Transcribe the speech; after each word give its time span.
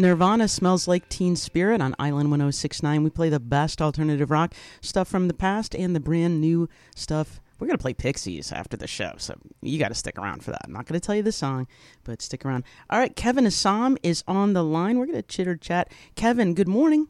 Nirvana 0.00 0.48
smells 0.48 0.88
like 0.88 1.08
Teen 1.08 1.36
Spirit 1.36 1.80
on 1.80 1.94
Island 1.98 2.30
1069. 2.30 3.04
We 3.04 3.10
play 3.10 3.28
the 3.28 3.40
best 3.40 3.80
alternative 3.82 4.30
rock 4.30 4.54
stuff 4.80 5.08
from 5.08 5.28
the 5.28 5.34
past 5.34 5.74
and 5.74 5.94
the 5.94 6.00
brand 6.00 6.40
new 6.40 6.68
stuff. 6.94 7.40
We're 7.58 7.66
going 7.66 7.76
to 7.76 7.82
play 7.82 7.92
Pixies 7.92 8.52
after 8.52 8.76
the 8.76 8.86
show, 8.86 9.14
so 9.18 9.34
you 9.60 9.78
got 9.78 9.88
to 9.88 9.94
stick 9.94 10.18
around 10.18 10.42
for 10.42 10.50
that. 10.50 10.62
I'm 10.64 10.72
not 10.72 10.86
going 10.86 10.98
to 10.98 11.04
tell 11.04 11.14
you 11.14 11.22
the 11.22 11.32
song, 11.32 11.66
but 12.04 12.22
stick 12.22 12.44
around. 12.46 12.64
All 12.88 12.98
right, 12.98 13.14
Kevin 13.14 13.46
Assam 13.46 13.98
is 14.02 14.24
on 14.26 14.54
the 14.54 14.64
line. 14.64 14.98
We're 14.98 15.06
going 15.06 15.16
to 15.16 15.22
chitter 15.22 15.56
chat. 15.56 15.92
Kevin, 16.14 16.54
good 16.54 16.68
morning. 16.68 17.08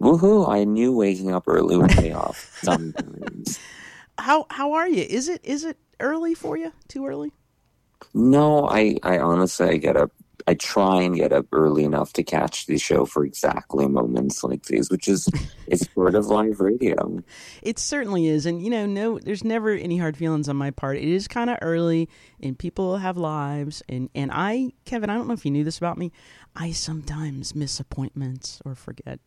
Woohoo! 0.00 0.48
I 0.48 0.64
knew 0.64 0.92
waking 0.92 1.32
up 1.32 1.44
early 1.46 1.76
would 1.76 1.90
pay 1.90 2.12
off 2.12 2.58
sometimes. 2.60 3.60
How 4.18 4.46
how 4.50 4.74
are 4.74 4.88
you? 4.88 5.02
Is 5.02 5.28
it 5.28 5.40
is 5.42 5.64
it 5.64 5.78
early 5.98 6.34
for 6.34 6.56
you? 6.56 6.72
Too 6.86 7.06
early? 7.06 7.32
No, 8.14 8.68
I, 8.68 8.98
I 9.02 9.18
honestly 9.18 9.68
I 9.68 9.76
get 9.78 9.96
up 9.96 10.12
I 10.46 10.54
try 10.54 11.02
and 11.02 11.16
get 11.16 11.32
up 11.32 11.46
early 11.52 11.84
enough 11.84 12.12
to 12.14 12.22
catch 12.22 12.66
the 12.66 12.78
show 12.78 13.04
for 13.04 13.24
exactly 13.24 13.86
moments 13.86 14.42
like 14.42 14.64
these, 14.64 14.90
which 14.90 15.08
is 15.08 15.28
it's 15.66 15.86
part 15.88 16.14
of 16.14 16.26
live 16.26 16.60
radio. 16.60 17.22
It 17.62 17.78
certainly 17.78 18.26
is, 18.26 18.46
and 18.46 18.62
you 18.62 18.70
know, 18.70 18.86
no, 18.86 19.18
there's 19.18 19.44
never 19.44 19.70
any 19.70 19.98
hard 19.98 20.16
feelings 20.16 20.48
on 20.48 20.56
my 20.56 20.70
part. 20.70 20.96
It 20.96 21.04
is 21.04 21.28
kind 21.28 21.50
of 21.50 21.58
early, 21.62 22.08
and 22.40 22.58
people 22.58 22.98
have 22.98 23.16
lives, 23.16 23.82
and 23.88 24.08
and 24.14 24.30
I, 24.32 24.72
Kevin, 24.84 25.10
I 25.10 25.14
don't 25.14 25.28
know 25.28 25.34
if 25.34 25.44
you 25.44 25.50
knew 25.50 25.64
this 25.64 25.78
about 25.78 25.98
me. 25.98 26.12
I 26.56 26.72
sometimes 26.72 27.54
miss 27.54 27.80
appointments 27.80 28.60
or 28.64 28.74
forget. 28.74 29.20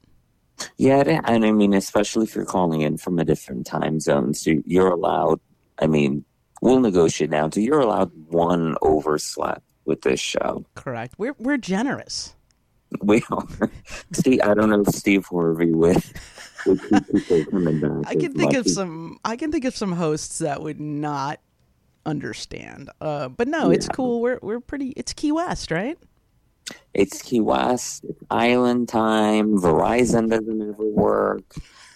Yeah, 0.77 1.03
and 1.25 1.45
I 1.45 1.51
mean, 1.51 1.73
especially 1.73 2.23
if 2.25 2.35
you're 2.35 2.45
calling 2.45 2.81
in 2.81 2.97
from 2.97 3.19
a 3.19 3.25
different 3.25 3.65
time 3.65 3.99
zone, 3.99 4.33
so 4.33 4.53
you're 4.65 4.91
allowed. 4.91 5.39
I 5.79 5.87
mean, 5.87 6.23
we'll 6.61 6.79
negotiate 6.79 7.29
now. 7.29 7.49
So 7.49 7.59
you're 7.59 7.81
allowed 7.81 8.11
one 8.27 8.77
overslept 8.81 9.61
with 9.85 10.01
this 10.01 10.19
show. 10.19 10.65
Correct. 10.75 11.15
We're 11.17 11.35
we're 11.39 11.57
generous. 11.57 12.35
We 13.01 13.23
are. 13.29 13.47
See, 14.13 14.41
I 14.41 14.53
don't 14.53 14.69
know 14.69 14.81
if 14.81 14.95
Steve 14.95 15.25
Harvey 15.25 15.71
with. 15.71 16.13
I 16.65 18.15
can 18.15 18.33
think 18.33 18.53
of 18.53 18.67
some. 18.67 19.19
I 19.23 19.35
can 19.35 19.51
think 19.51 19.65
of 19.65 19.75
some 19.75 19.91
hosts 19.91 20.39
that 20.39 20.61
would 20.61 20.79
not 20.79 21.39
understand. 22.05 22.89
Uh, 23.01 23.29
but 23.29 23.47
no, 23.47 23.69
yeah. 23.69 23.75
it's 23.75 23.87
cool. 23.87 24.21
We're 24.21 24.39
we're 24.41 24.59
pretty. 24.59 24.89
It's 24.89 25.13
Key 25.13 25.31
West, 25.31 25.71
right? 25.71 25.97
It's 26.93 27.21
Key 27.21 27.41
West. 27.41 28.05
It's 28.05 28.23
island 28.31 28.89
time. 28.89 29.59
Verizon 29.59 30.29
doesn't 30.29 30.61
ever 30.61 30.85
work. 30.85 31.43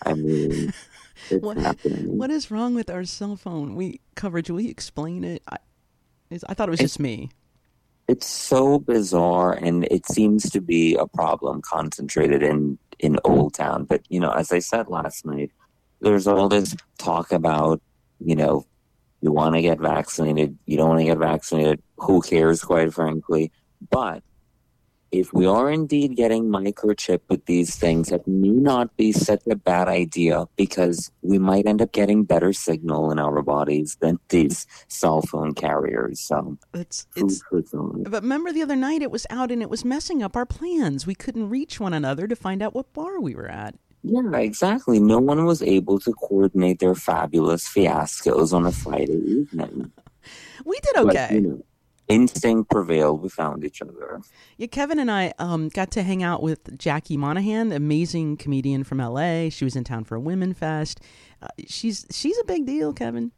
I 0.05 0.13
mean, 0.13 0.73
what, 1.39 1.57
what 1.83 2.29
is 2.29 2.51
wrong 2.51 2.75
with 2.75 2.89
our 2.89 3.05
cell 3.05 3.35
phone 3.35 3.75
we 3.75 4.01
coverage? 4.15 4.49
Will 4.49 4.61
you 4.61 4.69
explain 4.69 5.23
it? 5.23 5.41
I, 5.49 5.57
I 6.47 6.53
thought 6.53 6.69
it 6.69 6.71
was 6.71 6.79
just 6.79 6.99
me. 6.99 7.31
It's 8.09 8.25
so 8.25 8.79
bizarre, 8.79 9.53
and 9.53 9.85
it 9.91 10.07
seems 10.07 10.49
to 10.49 10.61
be 10.61 10.95
a 10.95 11.05
problem 11.05 11.61
concentrated 11.61 12.41
in 12.41 12.79
in 12.97 13.19
Old 13.23 13.53
Town. 13.53 13.85
But 13.85 14.02
you 14.09 14.19
know, 14.19 14.31
as 14.31 14.52
I 14.52 14.57
said 14.57 14.88
last 14.88 15.27
night, 15.27 15.52
there's 16.02 16.25
all 16.25 16.49
this 16.49 16.75
talk 16.97 17.31
about 17.31 17.83
you 18.19 18.35
know 18.35 18.65
you 19.21 19.31
want 19.31 19.53
to 19.53 19.61
get 19.61 19.80
vaccinated, 19.80 20.57
you 20.65 20.75
don't 20.75 20.89
want 20.89 21.02
to 21.02 21.05
get 21.05 21.19
vaccinated. 21.19 21.83
Who 21.97 22.23
cares, 22.23 22.63
quite 22.63 22.91
frankly? 22.91 23.52
But 23.91 24.23
if 25.11 25.33
we 25.33 25.45
are 25.45 25.71
indeed 25.71 26.15
getting 26.15 26.45
microchip 26.45 27.21
with 27.29 27.45
these 27.45 27.75
things, 27.75 28.11
it 28.11 28.27
may 28.27 28.49
not 28.49 28.95
be 28.97 29.11
such 29.11 29.41
a 29.49 29.55
bad 29.55 29.88
idea 29.88 30.47
because 30.55 31.11
we 31.21 31.39
might 31.39 31.65
end 31.65 31.81
up 31.81 31.91
getting 31.91 32.23
better 32.23 32.53
signal 32.53 33.11
in 33.11 33.19
our 33.19 33.41
bodies 33.41 33.97
than 34.02 34.19
these 34.30 34.67
cell 34.87 35.21
phone 35.21 35.53
carriers. 35.53 36.19
So 36.19 36.57
it's 36.73 37.07
it's. 37.15 37.43
But 37.52 38.23
remember 38.23 38.52
the 38.52 38.61
other 38.61 38.75
night 38.75 39.02
it 39.02 39.11
was 39.11 39.25
out 39.30 39.52
and 39.52 39.61
it 39.61 39.69
was 39.69 39.83
messing 39.83 40.21
up 40.21 40.35
our 40.35 40.45
plans. 40.45 41.07
We 41.07 41.15
couldn't 41.15 41.49
reach 41.49 41.80
one 41.80 41.93
another 41.93 42.27
to 42.27 42.36
find 42.36 42.61
out 42.61 42.73
what 42.73 42.93
bar 42.93 43.20
we 43.20 43.36
were 43.36 43.49
at. 43.49 43.76
Yeah, 44.03 44.37
exactly. 44.37 44.99
No 44.99 45.20
one 45.20 45.45
was 45.45 45.61
able 45.61 45.99
to 45.99 46.14
coordinate 46.14 46.80
their 46.80 46.95
fabulous 46.95 47.67
fiascos 47.67 48.53
on 48.53 48.65
a 48.65 48.71
Friday 48.71 49.21
evening. 49.26 49.91
we 50.65 50.80
did 50.80 50.95
okay. 50.97 51.27
But, 51.30 51.31
you 51.31 51.41
know, 51.41 51.65
instinct 52.09 52.70
prevailed. 52.70 53.21
We 53.21 53.30
found 53.30 53.64
each 53.64 53.81
other. 53.81 54.20
Yeah, 54.58 54.67
Kevin 54.67 54.99
and 54.99 55.09
I 55.09 55.33
um, 55.39 55.70
got 55.70 55.92
to 55.92 56.03
hang 56.03 56.23
out 56.23 56.43
with 56.43 56.77
Jackie 56.77 57.15
Monahan, 57.15 57.71
amazing 57.71 58.37
comedian 58.37 58.83
from 58.83 58.97
LA. 58.97 59.49
She 59.49 59.64
was 59.64 59.75
in 59.75 59.83
town 59.83 60.03
for 60.03 60.17
a 60.17 60.21
Womenfest. 60.21 60.97
Uh, 61.42 61.47
she's 61.67 62.05
she's 62.11 62.37
a 62.39 62.45
big 62.45 62.65
deal, 62.65 62.92
Kevin. 62.92 63.31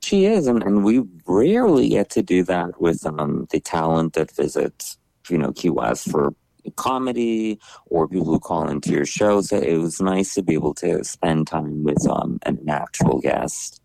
She 0.00 0.26
is, 0.26 0.46
and, 0.46 0.62
and 0.62 0.84
we 0.84 1.02
rarely 1.26 1.88
get 1.88 2.10
to 2.10 2.22
do 2.22 2.44
that 2.44 2.80
with 2.80 3.04
um, 3.06 3.46
the 3.50 3.60
talent 3.60 4.12
that 4.14 4.30
visits, 4.30 4.98
you 5.28 5.38
know, 5.38 5.52
Key 5.52 5.70
West 5.70 6.10
for 6.10 6.32
comedy 6.76 7.58
or 7.86 8.08
people 8.08 8.26
who 8.26 8.38
call 8.38 8.68
into 8.68 8.90
your 8.90 9.04
shows. 9.04 9.52
It 9.52 9.78
was 9.78 10.00
nice 10.00 10.34
to 10.34 10.42
be 10.42 10.54
able 10.54 10.74
to 10.74 11.02
spend 11.04 11.46
time 11.46 11.82
with 11.84 12.06
um, 12.08 12.38
an 12.44 12.58
actual 12.68 13.20
guest 13.20 13.80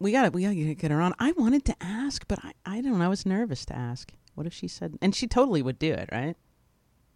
we 0.00 0.12
got 0.12 0.22
to 0.24 0.30
we 0.30 0.42
got 0.42 0.50
to 0.50 0.74
get 0.74 0.90
her 0.90 1.00
on. 1.00 1.14
I 1.18 1.32
wanted 1.32 1.64
to 1.66 1.76
ask, 1.80 2.26
but 2.26 2.38
I 2.42 2.52
I 2.66 2.80
don't 2.80 2.98
know. 2.98 3.04
I 3.04 3.08
was 3.08 3.24
nervous 3.24 3.64
to 3.66 3.76
ask. 3.76 4.12
What 4.34 4.46
if 4.46 4.52
she 4.52 4.68
said? 4.68 4.98
And 5.02 5.14
she 5.14 5.26
totally 5.26 5.62
would 5.62 5.78
do 5.78 5.92
it, 5.92 6.08
right? 6.10 6.36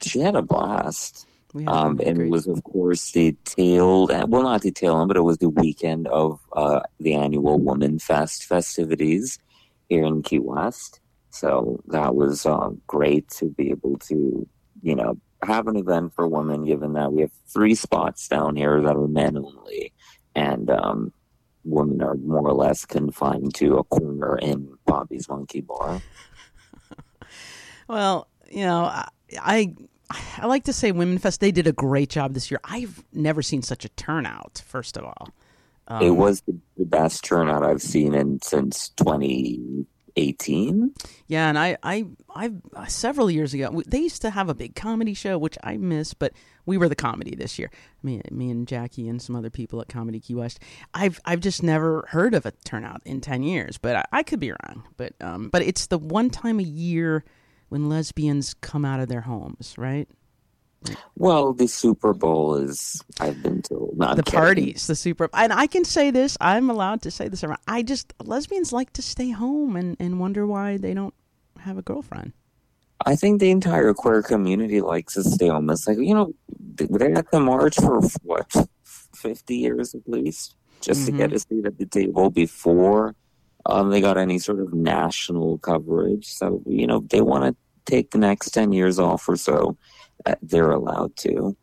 She 0.03 0.21
had 0.21 0.37
a 0.37 0.43
blast. 0.43 1.27
Um, 1.69 2.01
and 2.05 2.21
it 2.21 2.31
was, 2.31 2.49
of 2.49 2.65
course, 2.65 3.13
the 3.13 3.37
tail, 3.45 4.09
well, 4.27 4.43
not 4.43 4.63
the 4.63 4.73
tail 4.73 5.01
end, 5.01 5.07
but 5.07 5.17
it 5.17 5.23
was 5.23 5.39
the 5.39 5.49
weekend 5.49 6.09
of 6.09 6.41
uh, 6.53 6.81
the 6.99 7.15
annual 7.15 7.61
Womenfest 7.61 8.43
festivities 8.43 9.39
here 9.89 10.05
in 10.05 10.23
Key 10.23 10.41
West. 10.41 10.99
So 11.31 11.81
that 11.87 12.17
was 12.17 12.45
uh, 12.45 12.71
great 12.89 13.29
to 13.31 13.51
be 13.51 13.71
able 13.71 13.99
to, 14.01 14.49
you 14.83 14.95
know, 14.97 15.17
have 15.45 15.69
an 15.69 15.77
event 15.77 16.13
for 16.15 16.27
women, 16.27 16.65
given 16.65 16.95
that 16.95 17.13
we 17.13 17.21
have 17.21 17.33
three 17.47 17.77
spots 17.77 18.27
down 18.27 18.57
here 18.57 18.83
that 18.83 18.97
are 18.97 19.07
men 19.07 19.37
only. 19.39 19.93
And 20.35 20.71
um, 20.71 21.13
women 21.65 22.03
are 22.03 22.15
more 22.15 22.47
or 22.47 22.53
less 22.53 22.85
confined 22.85 23.55
to 23.55 23.79
a 23.79 23.85
corner 23.85 24.39
in 24.39 24.77
Bobby's 24.87 25.29
Monkey 25.29 25.61
Bar. 25.61 26.01
well, 27.89 28.29
you 28.51 28.65
know, 28.65 28.85
I, 29.41 29.75
I 30.39 30.47
like 30.47 30.65
to 30.65 30.73
say 30.73 30.93
Womenfest. 30.93 31.39
They 31.39 31.53
did 31.53 31.67
a 31.67 31.73
great 31.73 32.11
job 32.11 32.35
this 32.35 32.51
year. 32.51 32.61
I've 32.65 33.05
never 33.13 33.43
seen 33.43 33.63
such 33.63 33.85
a 33.85 33.89
turnout. 33.91 34.63
First 34.67 34.97
of 34.97 35.05
all, 35.05 35.29
um, 35.89 36.03
it 36.03 36.11
was 36.11 36.43
the, 36.43 36.57
the 36.77 36.85
best 36.85 37.25
turnout 37.25 37.65
I've 37.65 37.83
seen 37.83 38.15
in 38.15 38.41
since 38.43 38.91
twenty 38.97 39.87
18 40.17 40.95
yeah 41.27 41.49
and 41.49 41.59
i 41.59 41.77
i 41.83 42.05
i 42.37 42.51
several 42.87 43.31
years 43.31 43.53
ago 43.53 43.83
they 43.87 43.99
used 43.99 44.23
to 44.23 44.31
have 44.31 44.49
a 44.49 44.55
big 44.55 44.75
comedy 44.75 45.15
show 45.15 45.37
which 45.37 45.59
i 45.65 45.77
miss 45.77 46.15
but 46.15 46.33
we 46.67 46.79
were 46.79 46.89
the 46.89 46.97
comedy 46.97 47.35
this 47.35 47.59
year. 47.59 47.71
Me 48.03 48.21
me 48.31 48.51
and 48.51 48.67
jackie 48.67 49.09
and 49.09 49.21
some 49.21 49.37
other 49.37 49.51
people 49.51 49.81
at 49.81 49.89
comedy 49.89 50.21
key 50.21 50.35
west. 50.35 50.61
I've 50.93 51.21
i've 51.25 51.41
just 51.41 51.63
never 51.63 52.07
heard 52.09 52.35
of 52.35 52.47
a 52.47 52.53
turnout 52.65 53.03
in 53.05 53.21
10 53.21 53.43
years 53.43 53.79
but 53.79 53.97
i, 53.97 54.05
I 54.13 54.23
could 54.23 54.41
be 54.41 54.51
wrong. 54.51 54.85
But 54.97 55.15
um 55.21 55.49
but 55.49 55.63
it's 55.63 55.87
the 55.87 55.99
one 55.99 56.31
time 56.31 56.59
a 56.59 56.65
year 56.65 57.25
when 57.69 57.89
lesbians 57.89 58.55
come 58.55 58.85
out 58.85 59.01
of 59.01 59.09
their 59.09 59.23
homes 59.23 59.75
right 59.77 60.09
well, 61.17 61.53
the 61.53 61.67
Super 61.67 62.13
Bowl 62.13 62.57
is, 62.57 63.01
I've 63.21 63.43
been 63.43 63.63
told, 63.63 63.97
not 63.97 64.17
the 64.17 64.23
kidding. 64.23 64.41
parties, 64.41 64.87
the 64.87 64.95
Super, 64.95 65.29
and 65.33 65.53
I 65.53 65.67
can 65.67 65.85
say 65.85 66.11
this. 66.11 66.37
I'm 66.41 66.71
allowed 66.71 67.03
to 67.03 67.11
say 67.11 67.29
this 67.29 67.45
around. 67.45 67.61
I 67.67 67.83
just 67.83 68.13
lesbians 68.23 68.73
like 68.73 68.93
to 68.95 69.03
stay 69.03 69.31
home 69.31 69.77
and 69.77 69.97
and 70.01 70.21
wonder 70.21 70.47
why 70.47 70.77
they 70.77 70.95
don't 70.95 71.15
have 71.61 71.79
a 71.79 71.83
girlfriend. 71.83 72.33
I 73.07 73.17
think 73.17 73.41
the 73.41 73.51
entire 73.51 73.93
queer 73.95 74.23
community 74.23 74.81
likes 74.81 75.15
to 75.15 75.25
stay 75.25 75.49
home. 75.49 75.71
It's 75.71 75.87
like 75.87 75.99
you 75.99 76.15
know, 76.15 76.33
they 76.59 77.11
had 77.11 77.27
the 77.31 77.41
march 77.41 77.77
for 77.77 78.01
what 78.23 78.53
fifty 79.15 79.57
years 79.57 79.95
at 79.95 80.09
least 80.09 80.55
just 80.81 81.03
mm-hmm. 81.03 81.19
to 81.19 81.29
get 81.29 81.33
a 81.33 81.39
seat 81.39 81.67
at 81.67 81.79
the 81.79 81.87
table 81.87 82.31
before 82.31 83.15
um, 83.67 83.91
they 83.91 84.01
got 84.01 84.19
any 84.19 84.39
sort 84.39 84.61
of 84.61 84.75
national 84.75 85.59
coverage. 85.59 86.27
So 86.27 86.63
you 86.67 86.87
know, 86.87 87.01
they 87.09 87.21
want 87.21 87.45
to 87.45 87.57
take 87.91 88.11
the 88.11 88.19
next 88.19 88.51
ten 88.51 88.73
years 88.73 88.99
off 88.99 89.29
or 89.29 89.37
so 89.37 89.77
they're 90.43 90.71
allowed 90.71 91.17
to. 91.17 91.57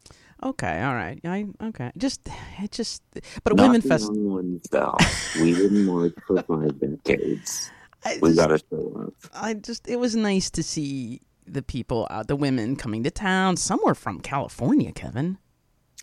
Okay, 0.44 0.82
all 0.82 0.96
right. 0.96 1.20
I 1.24 1.46
okay. 1.66 1.92
Just 1.98 2.28
it 2.60 2.72
just 2.72 3.04
but 3.44 3.56
Not 3.56 3.76
Womenfest. 3.76 4.10
Ones, 4.10 4.68
though. 4.72 4.98
we 5.40 5.54
didn't 5.54 5.92
work 5.92 6.14
for 6.26 6.42
five 6.42 6.80
decades. 6.80 7.72
I 8.04 8.18
we 8.22 8.34
got 8.36 8.48
to 8.48 8.60
show 8.70 9.08
up. 9.08 9.14
I 9.34 9.54
just 9.54 9.88
it 9.88 9.98
was 9.98 10.16
nice 10.16 10.50
to 10.52 10.64
see 10.64 11.22
the 11.46 11.62
people, 11.62 12.08
uh, 12.10 12.24
the 12.24 12.36
women 12.36 12.76
coming 12.76 13.04
to 13.04 13.12
town. 13.12 13.58
Some 13.58 13.80
were 13.84 13.94
from 13.94 14.20
California, 14.20 14.92
Kevin. 14.92 15.38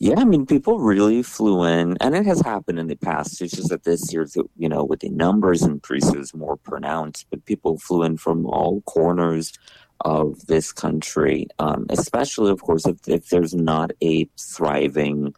Yeah, 0.00 0.14
I 0.18 0.24
mean, 0.24 0.46
people 0.46 0.78
really 0.78 1.24
flew 1.24 1.64
in, 1.64 1.96
and 2.00 2.14
it 2.14 2.24
has 2.24 2.40
happened 2.40 2.78
in 2.78 2.86
the 2.86 2.94
past. 2.94 3.42
It's 3.42 3.56
just 3.56 3.70
that 3.70 3.82
this 3.82 4.12
year, 4.12 4.28
you 4.56 4.68
know, 4.68 4.84
with 4.84 5.00
the 5.00 5.08
numbers 5.08 5.62
increases 5.62 6.32
more 6.32 6.56
pronounced, 6.56 7.26
but 7.30 7.44
people 7.46 7.78
flew 7.78 8.04
in 8.04 8.16
from 8.16 8.46
all 8.46 8.80
corners 8.82 9.52
of 10.02 10.46
this 10.46 10.72
country, 10.72 11.46
um, 11.58 11.86
especially, 11.90 12.50
of 12.50 12.60
course, 12.62 12.86
if, 12.86 12.96
if 13.08 13.28
there's 13.28 13.54
not 13.54 13.90
a 14.02 14.28
thriving 14.38 15.34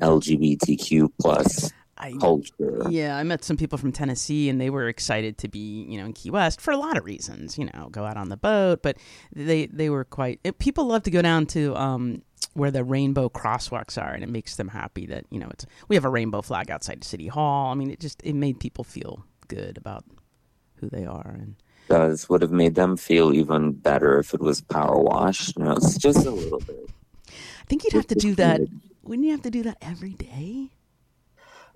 LGBTQ 0.00 1.10
plus 1.20 1.72
I, 2.02 2.12
culture. 2.20 2.82
Yeah, 2.90 3.16
I 3.16 3.22
met 3.22 3.44
some 3.44 3.56
people 3.56 3.78
from 3.78 3.92
Tennessee, 3.92 4.48
and 4.48 4.60
they 4.60 4.70
were 4.70 4.88
excited 4.88 5.38
to 5.38 5.48
be, 5.48 5.84
you 5.88 5.98
know, 5.98 6.06
in 6.06 6.12
Key 6.12 6.30
West 6.30 6.60
for 6.60 6.72
a 6.72 6.76
lot 6.76 6.96
of 6.96 7.04
reasons. 7.04 7.56
You 7.56 7.68
know, 7.72 7.88
go 7.90 8.04
out 8.04 8.16
on 8.16 8.28
the 8.28 8.36
boat, 8.36 8.82
but 8.82 8.96
they 9.32 9.66
they 9.66 9.88
were 9.88 10.04
quite. 10.04 10.40
It, 10.42 10.58
people 10.58 10.86
love 10.86 11.04
to 11.04 11.10
go 11.10 11.22
down 11.22 11.46
to 11.46 11.76
um, 11.76 12.22
where 12.54 12.72
the 12.72 12.82
rainbow 12.82 13.28
crosswalks 13.28 14.00
are, 14.02 14.12
and 14.12 14.24
it 14.24 14.28
makes 14.28 14.56
them 14.56 14.68
happy 14.68 15.06
that 15.06 15.26
you 15.30 15.38
know 15.38 15.48
it's. 15.50 15.64
We 15.88 15.96
have 15.96 16.04
a 16.04 16.10
rainbow 16.10 16.42
flag 16.42 16.70
outside 16.70 17.04
City 17.04 17.28
Hall. 17.28 17.70
I 17.70 17.74
mean, 17.74 17.90
it 17.90 18.00
just 18.00 18.20
it 18.24 18.34
made 18.34 18.58
people 18.58 18.84
feel 18.84 19.24
good 19.46 19.78
about 19.78 20.04
who 20.76 20.90
they 20.90 21.06
are, 21.06 21.36
and 21.38 21.54
does 21.88 22.28
would 22.28 22.42
have 22.42 22.52
made 22.52 22.74
them 22.74 22.96
feel 22.96 23.32
even 23.32 23.72
better 23.72 24.18
if 24.18 24.34
it 24.34 24.40
was 24.40 24.60
power 24.60 24.98
washed. 24.98 25.56
You 25.56 25.64
know, 25.64 25.72
it's 25.72 25.96
just 25.98 26.26
a 26.26 26.30
little 26.30 26.60
bit. 26.60 26.88
I 27.28 27.64
think 27.68 27.84
you'd 27.84 27.92
have 27.94 28.06
to 28.08 28.14
do 28.14 28.34
that. 28.36 28.60
Wouldn't 29.02 29.26
you 29.26 29.32
have 29.32 29.42
to 29.42 29.50
do 29.50 29.62
that 29.64 29.78
every 29.82 30.14
day? 30.14 30.70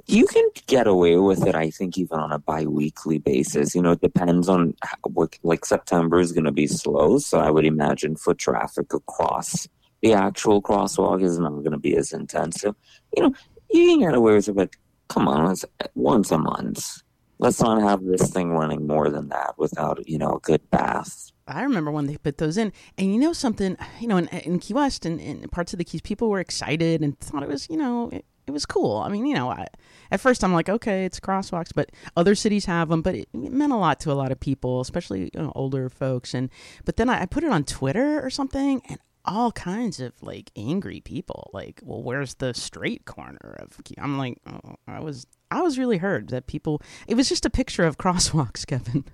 You 0.08 0.26
can 0.26 0.44
get 0.66 0.86
away 0.86 1.16
with 1.16 1.44
it, 1.46 1.56
I 1.56 1.70
think, 1.70 1.98
even 1.98 2.20
on 2.20 2.30
a 2.30 2.38
bi-weekly 2.38 3.18
basis. 3.18 3.74
You 3.74 3.82
know, 3.82 3.92
it 3.92 4.00
depends 4.00 4.48
on 4.48 4.74
how, 4.82 4.96
like 5.42 5.64
September 5.64 6.20
is 6.20 6.30
going 6.30 6.44
to 6.44 6.52
be 6.52 6.68
slow, 6.68 7.18
so 7.18 7.40
I 7.40 7.50
would 7.50 7.66
imagine 7.66 8.14
foot 8.14 8.38
traffic 8.38 8.94
across 8.94 9.66
the 10.02 10.12
actual 10.12 10.62
crosswalk 10.62 11.22
is 11.22 11.38
not 11.38 11.50
going 11.50 11.72
to 11.72 11.78
be 11.78 11.96
as 11.96 12.12
intensive. 12.12 12.74
You 13.16 13.24
know, 13.24 13.32
you 13.70 13.86
can 13.86 14.00
get 14.00 14.14
away 14.14 14.34
with 14.34 14.48
it, 14.48 14.52
but 14.52 14.70
come 15.08 15.26
on, 15.26 15.56
eh, 15.80 15.86
once 15.94 16.30
a 16.30 16.38
month. 16.38 17.02
Let's 17.38 17.60
not 17.60 17.82
have 17.82 18.04
this 18.04 18.30
thing 18.30 18.50
running 18.50 18.86
more 18.86 19.10
than 19.10 19.28
that 19.28 19.54
without, 19.58 20.08
you 20.08 20.18
know, 20.18 20.36
a 20.36 20.40
good 20.40 20.70
bath. 20.70 21.32
I 21.46 21.62
remember 21.62 21.90
when 21.90 22.06
they 22.06 22.16
put 22.16 22.38
those 22.38 22.56
in, 22.56 22.72
and 22.96 23.12
you 23.12 23.20
know 23.20 23.32
something, 23.32 23.76
you 24.00 24.08
know, 24.08 24.16
in, 24.16 24.28
in 24.28 24.58
Key 24.58 24.74
West 24.74 25.04
and 25.04 25.20
in 25.20 25.46
parts 25.50 25.72
of 25.72 25.78
the 25.78 25.84
Keys, 25.84 26.00
people 26.00 26.28
were 26.28 26.40
excited 26.40 27.02
and 27.02 27.18
thought 27.20 27.42
it 27.42 27.48
was, 27.48 27.68
you 27.68 27.76
know, 27.76 28.08
it, 28.10 28.24
it 28.46 28.52
was 28.52 28.64
cool. 28.64 28.98
I 28.98 29.08
mean, 29.08 29.26
you 29.26 29.34
know, 29.34 29.50
I, 29.50 29.66
at 30.10 30.20
first 30.20 30.42
I'm 30.42 30.52
like, 30.52 30.68
okay, 30.68 31.04
it's 31.04 31.20
crosswalks, 31.20 31.72
but 31.74 31.90
other 32.16 32.34
cities 32.34 32.64
have 32.64 32.88
them, 32.88 33.02
but 33.02 33.14
it, 33.14 33.28
it 33.32 33.52
meant 33.52 33.72
a 33.72 33.76
lot 33.76 34.00
to 34.00 34.12
a 34.12 34.14
lot 34.14 34.32
of 34.32 34.40
people, 34.40 34.80
especially 34.80 35.30
you 35.34 35.40
know, 35.40 35.52
older 35.54 35.88
folks. 35.88 36.32
And 36.32 36.50
but 36.84 36.96
then 36.96 37.08
I, 37.08 37.22
I 37.22 37.26
put 37.26 37.44
it 37.44 37.50
on 37.50 37.64
Twitter 37.64 38.24
or 38.24 38.30
something, 38.30 38.82
and 38.88 38.98
all 39.26 39.52
kinds 39.52 40.00
of 40.00 40.12
like 40.22 40.50
angry 40.56 41.00
people 41.00 41.50
like 41.52 41.80
well 41.84 42.02
where's 42.02 42.34
the 42.34 42.54
straight 42.54 43.04
corner 43.04 43.56
of 43.58 43.80
i'm 43.98 44.18
like 44.18 44.38
oh, 44.46 44.76
i 44.86 45.00
was 45.00 45.26
i 45.50 45.60
was 45.60 45.78
really 45.78 45.98
hurt 45.98 46.28
that 46.28 46.46
people 46.46 46.80
it 47.06 47.14
was 47.14 47.28
just 47.28 47.44
a 47.44 47.50
picture 47.50 47.84
of 47.84 47.98
crosswalks 47.98 48.66
kevin. 48.66 49.04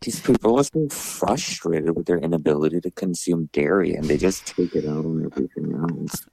These 0.00 0.20
people 0.20 0.58
are 0.58 0.64
so 0.64 0.86
frustrated 0.90 1.96
with 1.96 2.04
their 2.04 2.18
inability 2.18 2.82
to 2.82 2.90
consume 2.90 3.48
dairy 3.54 3.94
and 3.94 4.04
they 4.04 4.18
just 4.18 4.44
take 4.44 4.74
it 4.74 4.84
out 4.84 5.06
on 5.06 5.24
everything 5.24 5.72
else. 5.72 6.26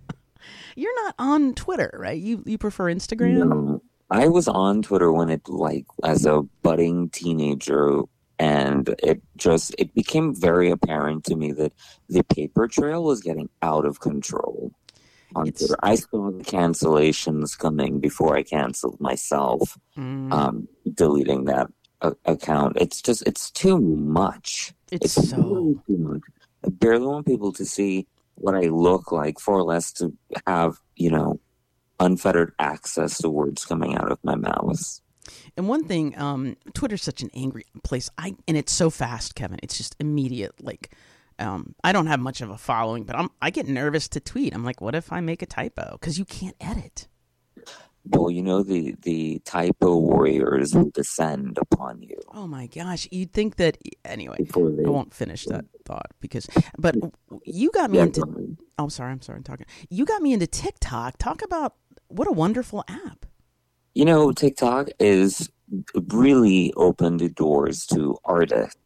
You're 0.75 1.05
not 1.05 1.15
on 1.17 1.53
twitter 1.53 1.95
right? 1.97 2.19
You 2.19 2.43
you 2.45 2.57
prefer 2.57 2.85
instagram? 2.85 3.47
No, 3.47 3.81
i 4.09 4.27
was 4.27 4.47
on 4.47 4.81
twitter 4.81 5.11
when 5.11 5.29
it 5.29 5.47
like 5.47 5.85
as 6.03 6.25
a 6.25 6.41
budding 6.63 7.09
teenager 7.09 8.01
and 8.41 8.95
it 9.03 9.21
just 9.37 9.75
it 9.77 9.93
became 9.93 10.33
very 10.33 10.71
apparent 10.71 11.23
to 11.25 11.35
me 11.35 11.51
that 11.51 11.71
the 12.09 12.23
paper 12.23 12.67
trail 12.67 13.03
was 13.03 13.21
getting 13.21 13.49
out 13.61 13.85
of 13.85 13.99
control 13.99 14.71
on 15.35 15.47
it's... 15.47 15.59
Twitter. 15.59 15.77
I 15.83 15.93
saw 15.93 16.31
the 16.31 16.43
cancellations 16.43 17.55
coming 17.55 17.99
before 17.99 18.35
I 18.35 18.41
canceled 18.41 18.99
myself, 18.99 19.77
mm. 19.95 20.33
um, 20.33 20.67
deleting 20.91 21.45
that 21.45 21.67
uh, 22.01 22.13
account. 22.25 22.77
It's 22.81 22.99
just 22.99 23.21
it's 23.27 23.51
too 23.51 23.79
much. 23.79 24.73
It's, 24.91 25.17
it's 25.17 25.29
so 25.29 25.37
really 25.37 25.75
too 25.85 25.97
much. 25.99 26.21
I 26.65 26.69
barely 26.69 27.05
want 27.05 27.27
people 27.27 27.53
to 27.53 27.63
see 27.63 28.07
what 28.33 28.55
I 28.55 28.69
look 28.69 29.11
like, 29.11 29.39
for 29.39 29.61
less 29.61 29.93
to 29.93 30.17
have 30.47 30.79
you 30.95 31.11
know 31.11 31.39
unfettered 31.99 32.53
access 32.57 33.19
to 33.19 33.29
words 33.29 33.65
coming 33.65 33.95
out 33.97 34.11
of 34.11 34.17
my 34.23 34.33
mouth. 34.33 34.99
And 35.57 35.67
one 35.67 35.85
thing, 35.85 36.17
um, 36.17 36.57
Twitter's 36.73 37.03
such 37.03 37.21
an 37.21 37.29
angry 37.33 37.65
place. 37.83 38.09
I 38.17 38.35
and 38.47 38.57
it's 38.57 38.71
so 38.71 38.89
fast, 38.89 39.35
Kevin. 39.35 39.59
It's 39.63 39.77
just 39.77 39.95
immediate. 39.99 40.53
Like, 40.63 40.95
um, 41.39 41.75
I 41.83 41.91
don't 41.91 42.07
have 42.07 42.19
much 42.19 42.41
of 42.41 42.49
a 42.49 42.57
following, 42.57 43.03
but 43.03 43.15
I'm 43.15 43.29
I 43.41 43.49
get 43.49 43.67
nervous 43.67 44.07
to 44.09 44.19
tweet. 44.19 44.53
I'm 44.53 44.63
like, 44.63 44.81
what 44.81 44.95
if 44.95 45.11
I 45.11 45.21
make 45.21 45.41
a 45.41 45.45
typo? 45.45 45.97
Because 45.99 46.17
you 46.17 46.25
can't 46.25 46.55
edit. 46.59 47.07
Well, 48.03 48.31
you 48.31 48.41
know 48.41 48.63
the 48.63 48.95
the 49.03 49.39
typo 49.45 49.95
warriors 49.97 50.73
will 50.73 50.89
descend 50.89 51.59
upon 51.59 52.01
you. 52.01 52.19
Oh 52.33 52.47
my 52.47 52.65
gosh! 52.65 53.07
You'd 53.11 53.31
think 53.31 53.57
that 53.57 53.77
anyway. 54.03 54.37
They, 54.39 54.85
I 54.85 54.89
won't 54.89 55.13
finish 55.13 55.45
that 55.45 55.65
thought 55.85 56.11
because, 56.19 56.47
but 56.79 56.95
you 57.43 57.69
got 57.71 57.91
me 57.91 57.99
yeah, 57.99 58.05
into. 58.05 58.57
Oh, 58.79 58.89
sorry. 58.89 59.11
I'm 59.11 59.21
sorry. 59.21 59.37
I'm 59.37 59.43
talking. 59.43 59.67
You 59.89 60.05
got 60.05 60.23
me 60.23 60.33
into 60.33 60.47
TikTok. 60.47 61.19
Talk 61.19 61.43
about 61.43 61.75
what 62.07 62.27
a 62.27 62.31
wonderful 62.31 62.83
app. 62.87 63.27
You 63.93 64.05
know, 64.05 64.31
TikTok 64.31 64.89
is 64.99 65.49
really 66.09 66.73
opened 66.75 67.19
the 67.19 67.29
doors 67.29 67.85
to 67.87 68.17
artists 68.23 68.77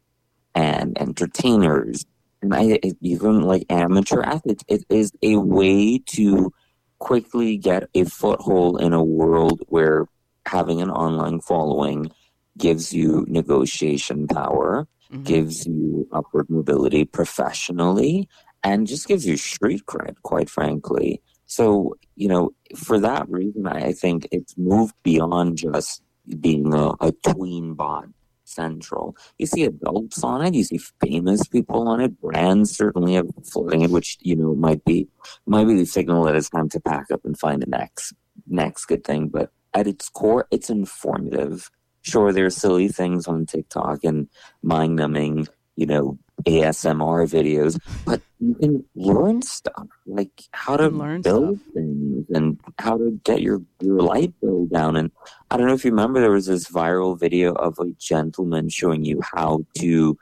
and 0.54 1.00
entertainers 1.00 2.04
and 2.42 2.54
I, 2.54 2.78
even 3.00 3.42
like 3.42 3.64
amateur 3.70 4.22
athletes. 4.22 4.64
It 4.68 4.84
is 4.88 5.12
a 5.22 5.36
way 5.36 5.98
to 5.98 6.52
quickly 6.98 7.56
get 7.56 7.88
a 7.94 8.04
foothold 8.04 8.80
in 8.80 8.92
a 8.92 9.02
world 9.02 9.62
where 9.68 10.06
having 10.46 10.80
an 10.80 10.90
online 10.90 11.40
following 11.40 12.10
gives 12.58 12.92
you 12.92 13.24
negotiation 13.28 14.26
power, 14.28 14.86
mm-hmm. 15.12 15.22
gives 15.22 15.66
you 15.66 16.08
upward 16.12 16.48
mobility 16.48 17.04
professionally, 17.04 18.28
and 18.62 18.86
just 18.86 19.08
gives 19.08 19.26
you 19.26 19.36
street 19.36 19.82
cred, 19.86 20.16
quite 20.22 20.48
frankly. 20.48 21.20
So, 21.46 21.96
you 22.16 22.28
know, 22.28 22.50
for 22.76 22.98
that 23.00 23.28
reason, 23.28 23.66
I 23.66 23.92
think 23.92 24.28
it's 24.32 24.56
moved 24.58 24.94
beyond 25.02 25.58
just 25.58 26.02
being 26.40 26.74
a, 26.74 26.92
a 27.00 27.12
tween 27.12 27.74
bot 27.74 28.06
central. 28.44 29.16
You 29.38 29.46
see 29.46 29.64
adults 29.64 30.22
on 30.22 30.44
it, 30.44 30.54
you 30.54 30.64
see 30.64 30.80
famous 31.00 31.46
people 31.46 31.88
on 31.88 32.00
it, 32.00 32.20
brands 32.20 32.76
certainly 32.76 33.14
have 33.14 33.28
floating 33.44 33.82
it, 33.82 33.90
which, 33.90 34.18
you 34.20 34.36
know, 34.36 34.54
might 34.54 34.84
be 34.84 35.08
might 35.46 35.66
be 35.66 35.74
the 35.74 35.84
signal 35.84 36.24
that 36.24 36.36
it's 36.36 36.50
time 36.50 36.68
to 36.70 36.80
pack 36.80 37.10
up 37.12 37.24
and 37.24 37.38
find 37.38 37.62
the 37.62 37.66
next 37.66 38.12
next 38.46 38.86
good 38.86 39.04
thing. 39.04 39.28
But 39.28 39.50
at 39.74 39.86
its 39.86 40.08
core, 40.08 40.46
it's 40.50 40.70
informative. 40.70 41.70
Sure, 42.02 42.32
there's 42.32 42.56
silly 42.56 42.88
things 42.88 43.26
on 43.26 43.46
TikTok 43.46 44.04
and 44.04 44.28
mind 44.62 44.96
numbing, 44.96 45.48
you 45.76 45.86
know, 45.86 46.18
ASMR 46.44 47.26
videos, 47.26 47.80
but 48.04 48.20
you 48.38 48.54
can 48.54 48.84
learn 48.94 49.42
stuff 49.42 49.86
like 50.06 50.30
how 50.52 50.76
to 50.76 50.88
learn 50.88 51.22
build 51.22 51.60
stuff. 51.60 51.74
things 51.74 52.26
and 52.30 52.60
how 52.78 52.98
to 52.98 53.18
get 53.24 53.40
your, 53.40 53.62
your 53.80 54.00
light 54.00 54.32
bill 54.40 54.66
down. 54.66 54.96
And 54.96 55.10
I 55.50 55.56
don't 55.56 55.66
know 55.66 55.74
if 55.74 55.84
you 55.84 55.90
remember, 55.90 56.20
there 56.20 56.30
was 56.30 56.46
this 56.46 56.68
viral 56.68 57.18
video 57.18 57.52
of 57.52 57.78
a 57.78 57.90
gentleman 57.98 58.68
showing 58.68 59.04
you 59.04 59.20
how 59.22 59.64
to 59.78 60.18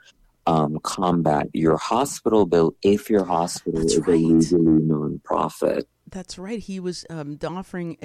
um, 0.47 0.79
combat 0.83 1.47
your 1.53 1.77
hospital 1.77 2.45
bill 2.45 2.75
if 2.81 3.09
your 3.09 3.25
hospital 3.25 3.81
That's 3.81 3.93
is 3.93 3.99
right. 3.99 4.09
a 4.09 4.17
legally 4.17 4.81
nonprofit. 4.81 5.83
That's 6.15 6.37
right. 6.37 6.59
He 6.59 6.79
was 6.79 7.05
um, 7.09 7.37
offering 7.43 7.97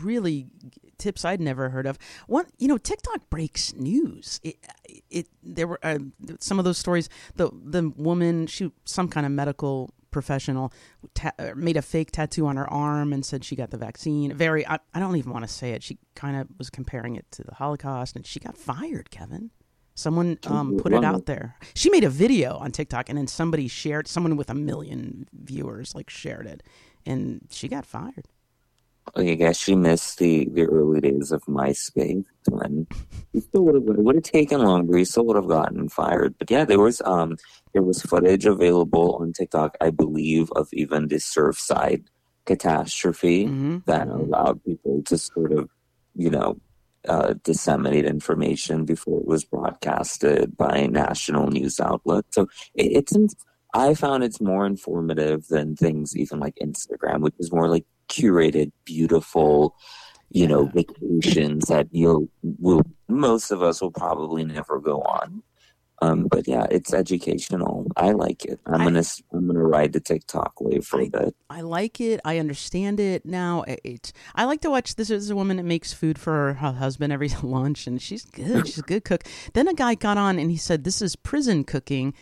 really 0.00 0.46
tips 0.96 1.22
I'd 1.22 1.38
never 1.38 1.68
heard 1.68 1.86
of. 1.86 1.98
One, 2.26 2.46
you 2.56 2.66
know, 2.66 2.78
TikTok 2.78 3.28
breaks 3.28 3.74
news. 3.74 4.40
It, 4.42 4.56
it 5.10 5.26
there 5.42 5.66
were 5.66 5.78
uh, 5.82 5.98
some 6.40 6.58
of 6.58 6.64
those 6.64 6.78
stories. 6.78 7.10
The 7.36 7.50
the 7.52 7.92
woman, 7.94 8.46
she 8.46 8.72
some 8.86 9.08
kind 9.08 9.26
of 9.26 9.32
medical 9.32 9.90
professional, 10.10 10.72
ta- 11.12 11.32
uh, 11.38 11.50
made 11.54 11.76
a 11.76 11.82
fake 11.82 12.10
tattoo 12.10 12.46
on 12.46 12.56
her 12.56 12.72
arm 12.72 13.12
and 13.12 13.22
said 13.22 13.44
she 13.44 13.54
got 13.54 13.70
the 13.70 13.76
vaccine. 13.76 14.32
Very, 14.32 14.66
I, 14.66 14.78
I 14.94 14.98
don't 14.98 15.16
even 15.16 15.30
want 15.30 15.46
to 15.46 15.52
say 15.52 15.72
it. 15.72 15.82
She 15.82 15.98
kind 16.14 16.38
of 16.38 16.48
was 16.56 16.70
comparing 16.70 17.16
it 17.16 17.26
to 17.32 17.42
the 17.42 17.54
Holocaust, 17.54 18.16
and 18.16 18.26
she 18.26 18.40
got 18.40 18.56
fired. 18.56 19.10
Kevin. 19.10 19.50
Someone 19.94 20.38
um, 20.46 20.78
put 20.78 20.92
it 20.92 21.02
out 21.02 21.26
there. 21.26 21.56
She 21.74 21.90
made 21.90 22.04
a 22.04 22.08
video 22.08 22.56
on 22.58 22.70
TikTok, 22.70 23.08
and 23.08 23.18
then 23.18 23.26
somebody 23.26 23.66
shared. 23.66 24.06
Someone 24.06 24.36
with 24.36 24.48
a 24.48 24.54
million 24.54 25.28
viewers 25.32 25.92
like 25.92 26.08
shared 26.08 26.46
it, 26.46 26.62
and 27.08 27.40
she 27.50 27.68
got 27.68 27.86
fired. 27.86 28.26
I 29.16 29.34
guess 29.34 29.56
she 29.58 29.74
missed 29.74 30.18
the, 30.18 30.48
the 30.52 30.66
early 30.66 31.00
days 31.00 31.32
of 31.32 31.42
MySpace 31.44 32.26
when 32.48 32.86
he 33.32 33.40
still 33.40 33.64
would 33.64 33.74
have 33.76 33.84
would 33.84 34.16
have 34.16 34.24
taken 34.24 34.60
longer. 34.60 34.98
He 34.98 35.06
still 35.06 35.24
would 35.26 35.36
have 35.36 35.48
gotten 35.48 35.88
fired. 35.88 36.34
But 36.38 36.50
yeah, 36.50 36.66
there 36.66 36.78
was 36.78 37.00
um 37.06 37.38
there 37.72 37.82
was 37.82 38.02
footage 38.02 38.44
available 38.44 39.16
on 39.16 39.32
TikTok, 39.32 39.76
I 39.80 39.90
believe, 39.90 40.50
of 40.52 40.68
even 40.72 41.08
the 41.08 41.16
Surfside 41.16 42.04
catastrophe 42.44 43.46
mm-hmm. 43.46 43.78
that 43.86 44.08
allowed 44.08 44.62
people 44.64 45.02
to 45.04 45.16
sort 45.16 45.52
of 45.52 45.70
you 46.14 46.30
know 46.30 46.58
uh, 47.08 47.34
disseminate 47.42 48.04
information 48.04 48.84
before 48.84 49.20
it 49.20 49.26
was 49.26 49.44
broadcasted 49.44 50.56
by 50.56 50.86
national 50.86 51.46
news 51.48 51.80
outlets. 51.80 52.34
So 52.34 52.42
it, 52.74 52.92
it's 52.98 53.16
I 53.78 53.94
found 53.94 54.24
it's 54.24 54.40
more 54.40 54.66
informative 54.66 55.46
than 55.48 55.76
things 55.76 56.16
even 56.16 56.40
like 56.40 56.56
Instagram, 56.60 57.20
which 57.20 57.34
is 57.38 57.52
more 57.52 57.68
like 57.68 57.84
curated, 58.08 58.72
beautiful, 58.84 59.76
you 60.30 60.48
know, 60.48 60.66
vacations 60.66 61.66
that 61.66 61.86
you'll 61.92 62.28
will 62.42 62.82
most 63.08 63.50
of 63.50 63.62
us 63.62 63.80
will 63.80 63.92
probably 63.92 64.44
never 64.44 64.80
go 64.80 65.00
on. 65.02 65.42
Um, 66.00 66.28
but 66.28 66.46
yeah, 66.46 66.66
it's 66.70 66.94
educational. 66.94 67.86
I 67.96 68.12
like 68.12 68.44
it. 68.44 68.60
I'm 68.66 68.82
I, 68.82 68.84
gonna 68.84 69.02
I'm 69.32 69.46
gonna 69.48 69.62
ride 69.62 69.92
the 69.92 70.00
TikTok 70.00 70.60
wave 70.60 70.84
for 70.84 71.00
I, 71.00 71.04
a 71.04 71.10
bit. 71.10 71.36
I 71.50 71.60
like 71.62 72.00
it. 72.00 72.20
I 72.24 72.38
understand 72.38 73.00
it 73.00 73.26
now. 73.26 73.64
It, 73.66 74.12
I 74.34 74.44
like 74.44 74.60
to 74.60 74.70
watch. 74.70 74.94
This 74.94 75.10
is 75.10 75.30
a 75.30 75.36
woman 75.36 75.56
that 75.56 75.64
makes 75.64 75.92
food 75.92 76.18
for 76.18 76.54
her 76.54 76.72
husband 76.72 77.12
every 77.12 77.30
lunch, 77.42 77.86
and 77.86 78.00
she's 78.00 78.24
good. 78.24 78.66
She's 78.66 78.78
a 78.78 78.82
good 78.82 79.04
cook. 79.04 79.24
Then 79.54 79.66
a 79.66 79.74
guy 79.74 79.96
got 79.96 80.18
on 80.18 80.38
and 80.38 80.52
he 80.52 80.56
said, 80.56 80.84
"This 80.84 81.02
is 81.02 81.16
prison 81.16 81.64
cooking," 81.64 82.14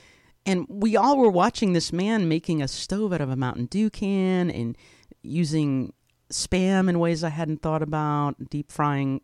and 0.46 0.64
we 0.68 0.96
all 0.96 1.18
were 1.18 1.30
watching 1.30 1.72
this 1.72 1.92
man 1.92 2.28
making 2.28 2.62
a 2.62 2.68
stove 2.68 3.12
out 3.12 3.20
of 3.20 3.28
a 3.28 3.36
Mountain 3.36 3.66
Dew 3.66 3.90
can 3.90 4.50
and 4.50 4.78
using 5.22 5.92
spam 6.30 6.88
in 6.88 6.98
ways 7.00 7.24
I 7.24 7.30
hadn't 7.30 7.62
thought 7.62 7.82
about, 7.82 8.36
deep 8.48 8.70
frying 8.70 9.20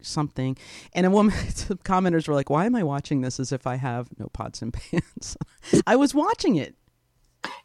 something. 0.00 0.56
And 0.92 1.06
a 1.06 1.10
woman, 1.10 1.34
commenters 1.84 2.28
were 2.28 2.34
like, 2.34 2.50
"Why 2.50 2.66
am 2.66 2.74
I 2.74 2.82
watching 2.82 3.20
this 3.20 3.40
as 3.40 3.52
if 3.52 3.66
I 3.66 3.76
have 3.76 4.08
no 4.18 4.28
pots 4.32 4.62
and 4.62 4.72
pans?" 4.72 5.36
I 5.86 5.96
was 5.96 6.14
watching 6.14 6.56
it. 6.56 6.74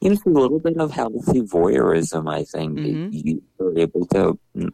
You 0.01 0.11
know, 0.11 0.17
a 0.25 0.29
little 0.29 0.59
bit 0.59 0.77
of 0.77 0.91
healthy 0.91 1.41
voyeurism. 1.41 2.29
I 2.31 2.43
think 2.43 2.77
mm-hmm. 2.77 3.09
you 3.11 3.41
are 3.59 3.77
able 3.77 4.05
to 4.07 4.37
mm, 4.55 4.69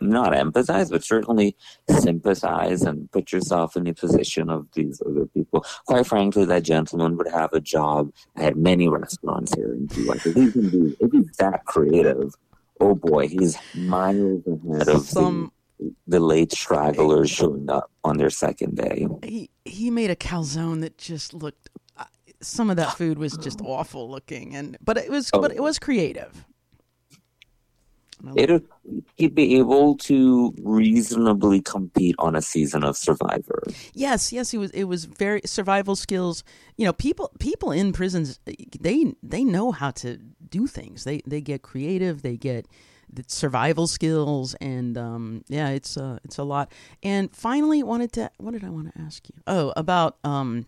not 0.00 0.32
empathize, 0.32 0.90
but 0.90 1.04
certainly 1.04 1.56
sympathize 1.88 2.82
and 2.82 3.10
put 3.12 3.32
yourself 3.32 3.76
in 3.76 3.84
the 3.84 3.92
position 3.92 4.50
of 4.50 4.66
these 4.74 5.02
other 5.06 5.26
people. 5.26 5.64
Quite 5.86 6.06
frankly, 6.06 6.44
that 6.44 6.62
gentleman 6.62 7.16
would 7.16 7.28
have 7.28 7.52
a 7.52 7.60
job 7.60 8.12
at 8.36 8.56
many 8.56 8.88
restaurants 8.88 9.54
here 9.54 9.72
in 9.74 9.88
Key 9.88 10.08
West. 10.08 10.26
If 10.26 10.34
he 10.34 10.50
can 10.50 10.70
be, 10.70 10.96
if 11.00 11.12
he's 11.12 11.36
that 11.38 11.64
creative, 11.64 12.34
oh 12.80 12.94
boy, 12.94 13.28
he's 13.28 13.56
miles 13.74 14.42
ahead 14.46 14.88
of 14.88 15.02
some 15.02 15.52
the 16.06 16.20
late 16.20 16.52
stragglers 16.52 17.30
showing 17.30 17.70
up 17.70 17.90
on 18.04 18.16
their 18.16 18.30
second 18.30 18.76
day. 18.76 19.06
He 19.22 19.50
he 19.64 19.90
made 19.90 20.10
a 20.10 20.16
calzone 20.16 20.80
that 20.80 20.98
just 20.98 21.34
looked. 21.34 21.70
Uh, 21.96 22.04
some 22.40 22.70
of 22.70 22.76
that 22.76 22.96
food 22.96 23.18
was 23.18 23.36
just 23.36 23.60
awful 23.64 24.10
looking, 24.10 24.54
and 24.54 24.76
but 24.82 24.96
it 24.96 25.10
was 25.10 25.30
oh. 25.32 25.40
but 25.40 25.52
it 25.52 25.62
was 25.62 25.78
creative. 25.78 26.44
It 28.34 28.64
he'd 29.16 29.34
be 29.34 29.58
able 29.58 29.96
to 29.96 30.54
reasonably 30.62 31.60
compete 31.60 32.14
on 32.18 32.36
a 32.36 32.42
season 32.42 32.84
of 32.84 32.96
Survivor. 32.96 33.62
Yes, 33.94 34.32
yes, 34.32 34.50
he 34.50 34.58
was. 34.58 34.70
It 34.70 34.84
was 34.84 35.04
very 35.06 35.40
survival 35.44 35.96
skills. 35.96 36.44
You 36.76 36.86
know, 36.86 36.92
people 36.92 37.30
people 37.38 37.72
in 37.72 37.92
prisons 37.92 38.38
they 38.80 39.14
they 39.22 39.44
know 39.44 39.72
how 39.72 39.90
to 39.92 40.18
do 40.48 40.66
things. 40.66 41.04
They 41.04 41.22
they 41.26 41.40
get 41.40 41.62
creative. 41.62 42.22
They 42.22 42.36
get 42.36 42.66
the 43.12 43.24
survival 43.26 43.86
skills 43.86 44.54
and 44.54 44.96
um, 44.96 45.44
yeah, 45.48 45.68
it's 45.68 45.96
uh, 45.96 46.18
it's 46.24 46.38
a 46.38 46.44
lot. 46.44 46.72
And 47.02 47.34
finally, 47.34 47.82
wanted 47.82 48.12
to 48.12 48.30
what 48.38 48.52
did 48.52 48.64
I 48.64 48.70
want 48.70 48.92
to 48.92 49.00
ask 49.00 49.28
you? 49.28 49.34
Oh, 49.46 49.72
about 49.76 50.16
um, 50.24 50.66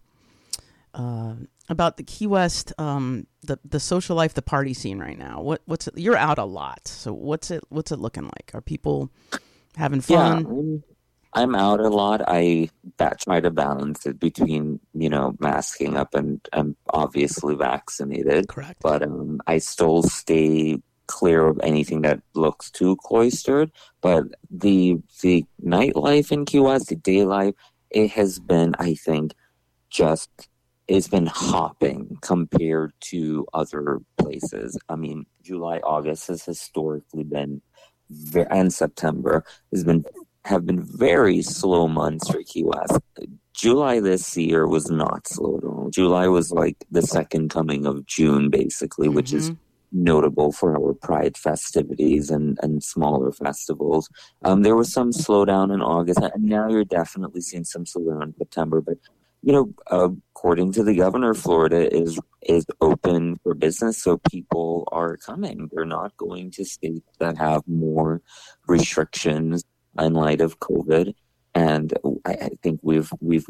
uh, 0.95 1.35
about 1.69 1.97
the 1.97 2.03
Key 2.03 2.27
West, 2.27 2.73
um, 2.79 3.27
the 3.43 3.59
the 3.65 3.81
social 3.81 4.17
life, 4.17 4.35
the 4.35 4.43
party 4.43 4.75
scene 4.75 4.99
right 4.99 5.19
now. 5.19 5.41
What 5.41 5.63
what's 5.67 5.89
it, 5.89 5.99
you're 5.99 6.17
out 6.17 6.39
a 6.39 6.45
lot, 6.45 6.87
so 6.89 7.13
what's 7.13 7.51
it 7.51 7.65
what's 7.69 7.93
it 7.93 7.99
looking 7.99 8.25
like? 8.25 8.51
Are 8.55 8.61
people 8.61 9.11
having 9.77 10.01
fun? 10.01 10.17
Yeah, 10.17 10.49
I'm, 10.49 10.85
I'm 11.37 11.55
out 11.55 11.81
a 11.81 11.89
lot. 11.89 12.23
I 12.27 12.69
try 13.21 13.41
to 13.41 13.51
balance 13.51 14.07
it 14.07 14.21
between 14.21 14.81
you 14.95 15.11
know 15.11 15.35
masking 15.41 15.97
up 15.97 16.15
and 16.15 16.41
I'm 16.53 16.77
obviously 16.91 17.57
vaccinated. 17.57 18.49
Correct, 18.49 18.81
but 18.81 19.03
um, 19.03 19.41
I 19.47 19.59
still 19.59 20.03
stay 20.03 20.79
clear 21.07 21.47
of 21.47 21.61
anything 21.63 22.03
that 22.03 22.21
looks 22.35 22.71
too 22.71 22.97
cloistered. 22.97 23.73
But 24.01 24.25
the 24.51 24.99
the 25.23 25.45
nightlife 25.65 26.31
in 26.31 26.45
Key 26.45 26.61
West, 26.61 26.89
the 26.89 26.97
day 26.97 27.25
life, 27.25 27.55
it 27.91 28.13
has 28.13 28.39
been, 28.39 28.75
I 28.79 28.95
think, 28.95 29.35
just 29.91 30.31
it's 30.89 31.09
been 31.09 31.27
hopping 31.27 32.19
compared 32.21 32.93
to 33.01 33.47
other 33.55 34.01
places. 34.19 34.79
I 34.89 34.97
mean, 34.97 35.27
July, 35.43 35.79
August 35.79 36.29
has 36.29 36.45
historically 36.45 37.25
been, 37.25 37.63
and 38.51 38.73
September 38.73 39.45
has 39.73 39.85
been 39.85 40.05
have 40.45 40.67
been 40.67 40.83
very 40.83 41.41
slow 41.41 41.89
months 41.89 42.31
for 42.31 42.43
Key 42.43 42.65
West. 42.65 43.01
July 43.55 44.01
this 44.01 44.37
year 44.37 44.67
was 44.67 44.91
not 44.91 45.27
slow 45.27 45.57
at 45.57 45.65
all. 45.65 45.89
July 45.91 46.29
was 46.29 46.53
like 46.53 46.77
the 46.91 47.01
second 47.01 47.49
coming 47.49 47.87
of 47.87 48.05
June, 48.05 48.51
basically, 48.51 49.07
mm-hmm. 49.07 49.17
which 49.17 49.33
is 49.33 49.51
mm-hmm 49.51 49.61
notable 49.95 50.53
for 50.53 50.77
our 50.77 50.93
Pride 50.93 51.37
festivities 51.37 52.31
and, 52.31 52.59
and 52.63 52.83
smaller 52.83 53.31
festivals. 53.33 54.11
Um, 54.43 54.63
there 54.63 54.77
was 54.77 54.93
some 54.93 55.13
slowdown 55.13 55.73
in 55.73 55.81
August, 55.81 56.19
and 56.19 56.45
now 56.45 56.69
you're 56.69 56.85
definitely 56.85 57.41
seeing 57.41 57.65
some 57.65 57.85
slowdown 57.85 58.25
in 58.25 58.35
September. 58.37 58.81
But 58.81 58.99
you 59.45 59.53
know, 59.53 59.75
according 60.35 60.73
to 60.73 60.83
the 60.83 60.95
governor, 60.95 61.35
Florida 61.35 61.95
is 61.95 62.19
is 62.43 62.65
open 62.81 63.37
for 63.43 63.55
business, 63.55 64.03
so 64.03 64.19
people 64.31 64.89
are 64.91 65.19
coming. 65.19 65.69
They're 65.71 65.85
not 65.85 66.17
going 66.17 66.51
to 66.53 66.65
states 66.65 67.11
that 67.19 67.37
have 67.37 67.63
more 67.67 68.23
restrictions 68.67 69.63
in 69.99 70.15
light 70.15 70.41
of 70.41 70.61
COVID, 70.61 71.15
and 71.55 71.93
I, 72.25 72.33
I 72.33 72.51
think 72.63 72.81
we've 72.83 73.11
we've 73.21 73.47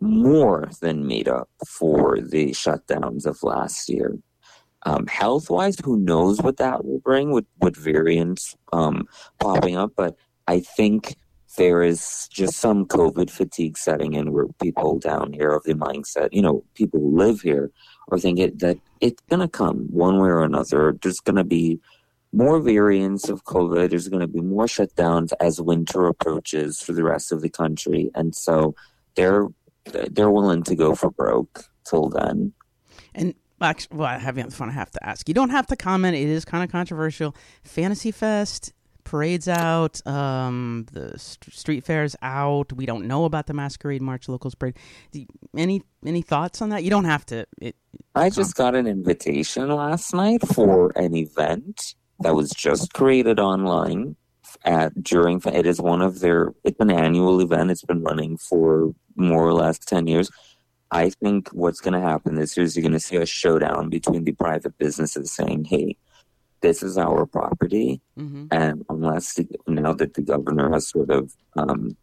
more 0.00 0.70
than 0.80 1.06
made 1.06 1.28
up 1.28 1.50
for 1.66 2.20
the 2.20 2.52
shutdowns 2.52 3.26
of 3.26 3.42
last 3.42 3.88
year. 3.90 4.18
Um, 4.84 5.06
health 5.08 5.50
wise, 5.50 5.76
who 5.84 5.98
knows 5.98 6.40
what 6.40 6.56
that 6.58 6.84
will 6.84 7.00
bring 7.00 7.32
with, 7.32 7.46
with 7.60 7.76
variants 7.76 8.56
um, 8.72 9.08
popping 9.40 9.76
up. 9.76 9.92
But 9.96 10.16
I 10.46 10.60
think 10.60 11.16
there 11.56 11.82
is 11.82 12.28
just 12.30 12.56
some 12.56 12.86
COVID 12.86 13.30
fatigue 13.30 13.78
setting 13.78 14.14
in 14.14 14.32
where 14.32 14.46
people 14.62 14.98
down 14.98 15.32
here 15.32 15.50
of 15.50 15.64
the 15.64 15.74
mindset, 15.74 16.28
you 16.32 16.42
know, 16.42 16.64
people 16.74 17.00
who 17.00 17.16
live 17.16 17.40
here 17.40 17.70
are 18.10 18.18
thinking 18.18 18.56
that 18.58 18.78
it's 19.00 19.22
going 19.28 19.40
to 19.40 19.48
come 19.48 19.88
one 19.90 20.18
way 20.18 20.28
or 20.28 20.44
another. 20.44 20.96
There's 21.00 21.20
going 21.20 21.36
to 21.36 21.44
be 21.44 21.80
more 22.32 22.60
variants 22.60 23.28
of 23.28 23.44
COVID. 23.44 23.90
There's 23.90 24.08
going 24.08 24.20
to 24.20 24.26
be 24.26 24.40
more 24.40 24.66
shutdowns 24.66 25.32
as 25.40 25.60
winter 25.60 26.06
approaches 26.06 26.80
for 26.80 26.92
the 26.92 27.04
rest 27.04 27.32
of 27.32 27.40
the 27.40 27.48
country. 27.50 28.10
And 28.14 28.34
so 28.34 28.74
they're, 29.14 29.48
they're 29.84 30.30
willing 30.30 30.62
to 30.64 30.76
go 30.76 30.94
for 30.94 31.10
broke 31.10 31.64
till 31.84 32.10
then. 32.10 32.52
And 33.14 33.34
Actually, 33.60 33.96
well, 33.96 34.20
the 34.20 34.50
fun. 34.52 34.68
I 34.68 34.72
have 34.72 34.90
to 34.92 35.04
ask. 35.04 35.26
You 35.26 35.34
don't 35.34 35.50
have 35.50 35.66
to 35.68 35.76
comment. 35.76 36.16
It 36.16 36.28
is 36.28 36.44
kind 36.44 36.62
of 36.62 36.70
controversial. 36.70 37.34
Fantasy 37.64 38.12
Fest 38.12 38.72
parades 39.08 39.48
out. 39.48 40.06
Um, 40.06 40.86
the 40.92 41.18
st- 41.18 41.54
street 41.54 41.84
fairs 41.84 42.14
out. 42.20 42.72
We 42.72 42.86
don't 42.86 43.06
know 43.06 43.24
about 43.24 43.46
the 43.46 43.54
Masquerade 43.54 44.02
March 44.02 44.28
Locals 44.28 44.54
Parade. 44.54 44.76
You, 45.12 45.26
any 45.56 45.82
any 46.04 46.22
thoughts 46.22 46.60
on 46.60 46.68
that? 46.68 46.84
You 46.84 46.90
don't 46.90 47.06
have 47.06 47.24
to. 47.26 47.46
It, 47.60 47.74
I 48.14 48.28
just 48.30 48.54
got 48.54 48.74
an 48.74 48.86
invitation 48.86 49.68
last 49.70 50.12
night 50.14 50.46
for 50.46 50.92
an 50.96 51.16
event 51.16 51.94
that 52.20 52.34
was 52.34 52.50
just 52.50 52.92
created 52.92 53.40
online 53.40 54.16
at 54.64 55.02
during 55.02 55.40
it 55.46 55.66
is 55.66 55.80
one 55.80 56.02
of 56.02 56.20
their 56.20 56.52
it's 56.64 56.80
an 56.80 56.90
annual 56.90 57.40
event 57.40 57.70
it's 57.70 57.84
been 57.84 58.02
running 58.02 58.36
for 58.36 58.94
more 59.14 59.46
or 59.46 59.52
less 59.52 59.78
10 59.78 60.06
years 60.06 60.30
I 60.90 61.10
think 61.10 61.50
what's 61.50 61.80
going 61.80 61.94
to 61.94 62.00
happen 62.00 62.34
this 62.34 62.56
year 62.56 62.64
is 62.64 62.74
you're 62.74 62.82
going 62.82 62.92
to 62.92 63.00
see 63.00 63.16
a 63.16 63.26
showdown 63.26 63.90
between 63.90 64.24
the 64.24 64.32
private 64.32 64.78
businesses 64.78 65.30
saying, 65.32 65.64
hey, 65.64 65.96
this 66.60 66.82
is 66.82 66.98
our 66.98 67.26
property. 67.26 68.00
Mm-hmm. 68.18 68.46
And 68.50 68.84
unless 68.88 69.34
the, 69.34 69.46
now 69.66 69.92
that 69.94 70.14
the 70.14 70.22
governor 70.22 70.70
has 70.72 70.88
sort 70.88 71.10
of 71.10 71.34
um, 71.56 71.96